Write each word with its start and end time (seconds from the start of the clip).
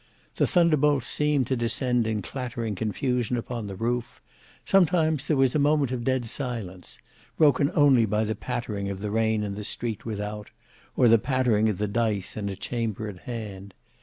The 0.37 0.47
thunderbolts 0.47 1.05
seemed 1.05 1.45
to 1.45 1.55
descend 1.55 2.07
in 2.07 2.23
clattering 2.23 2.73
confusion 2.73 3.37
upon 3.37 3.67
the 3.67 3.75
roof. 3.75 4.19
Sometimes 4.65 5.27
there 5.27 5.37
was 5.37 5.53
a 5.53 5.59
moment 5.59 5.91
of 5.91 6.03
dead 6.03 6.25
silence, 6.25 6.97
broken 7.37 7.69
only 7.75 8.07
by 8.07 8.23
the 8.23 8.33
pattering 8.33 8.89
of 8.89 9.01
the 9.01 9.11
rain 9.11 9.43
in 9.43 9.53
the 9.53 9.63
street 9.63 10.03
without, 10.03 10.49
or 10.95 11.07
the 11.07 11.19
pattering 11.19 11.69
of 11.69 11.77
the 11.77 11.87
dice 11.87 12.35
in 12.35 12.49
a 12.49 12.55
chamber 12.55 13.07
at 13.09 13.19
hand. 13.29 13.75